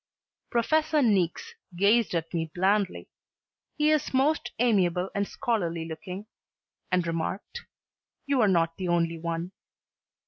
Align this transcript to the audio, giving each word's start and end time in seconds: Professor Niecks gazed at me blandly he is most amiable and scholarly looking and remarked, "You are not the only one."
Professor 0.49 1.03
Niecks 1.03 1.53
gazed 1.75 2.15
at 2.15 2.33
me 2.33 2.49
blandly 2.55 3.07
he 3.77 3.91
is 3.91 4.15
most 4.15 4.51
amiable 4.57 5.11
and 5.13 5.27
scholarly 5.27 5.85
looking 5.85 6.25
and 6.91 7.05
remarked, 7.05 7.67
"You 8.25 8.41
are 8.41 8.47
not 8.47 8.77
the 8.77 8.87
only 8.87 9.19
one." 9.19 9.51